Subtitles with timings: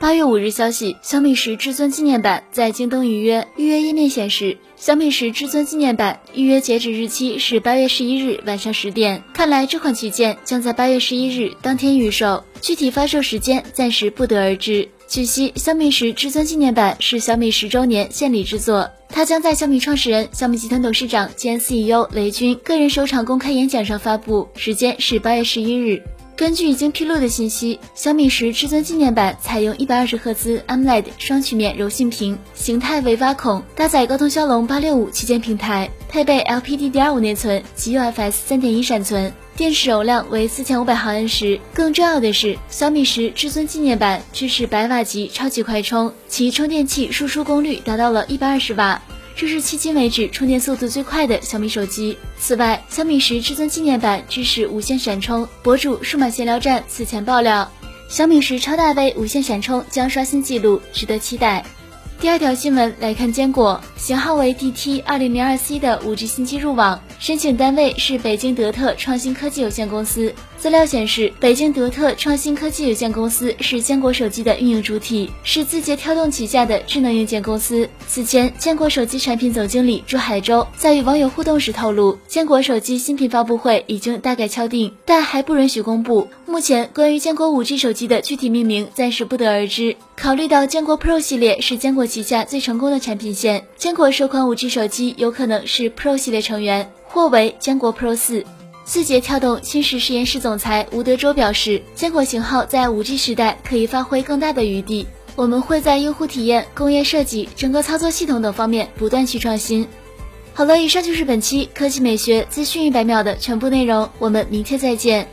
[0.00, 9.20] 八月五日消息，小米十至尊纪念版在京东预约，预约页面显示，小米十至尊纪念版预约截止日期是八月十一日晚上十点。
[9.34, 14.88] 看来这款旗舰将在八月十一日当天预售，具体发售时间暂时不得而知。
[15.08, 26.00] 据悉，小米十至尊纪念版是小米十周年献礼之作，它将在小米创始人、小米集团董事长兼 CEO 雷军个人首场公开演讲上发布，时间是八月十一日。
[26.38, 41.58] 根据已经披露的信息，小米十至尊纪念版采用一百二十赫兹 AMOLED 双曲面柔性屏，形态为挖孔，搭载高通骁龙八六五旗舰平台，配备 LPDDR5 内存及 UFS 三点一闪存，电池容量为四千五百毫安时。
[41.74, 49.02] 更重要的是，小米十至尊纪念版支持百瓦级超级快充，其充电器输出功率达到了一百二十瓦。
[49.38, 52.18] 这是迄今为止充电速度最快的小米手机。
[52.40, 55.48] 此外，小米十至尊纪念版支持无线闪充。
[55.62, 57.70] 博主数码闲聊站此前爆料，
[58.08, 61.64] 小米十超大杯无线闪充将刷新纪录，值得期待。
[62.20, 70.34] 第二条新闻来看，坚果型号为 DT 二零零二 C 的五 G 新机入网，申请单位是北京德特创新科技有限公司。
[70.58, 77.88] 资料显示，北京德特创新科技有限公司是坚果手机的运营主体，是字节跳动旗下的智能硬件公司。
[78.08, 86.26] 此前，坚果手机产品总经理朱海洲在与网友互动时透露，坚果手机新品发布会已经大概敲定，但还不允许公布。
[86.44, 89.94] 目前，关于坚果五 G 手机的具体命名暂时不得而知。
[90.16, 98.44] 考虑到坚果 Pro 系列是坚果旗下最成功的产品线，坚果首款五 G 手机有可能是 Pro 系列成员，或为坚果 Pro 四。
[98.84, 109.86] 字节跳动新实实验室总裁吴德周表示，坚果型号在五 G 时代可以发挥更大的余地，我们会在用户体验、工业设计、整个操作系统等方面不断去创新。
[110.54, 115.28] 好了，以上就是本期科技美学资讯一百秒的全部内容，我们明天再见。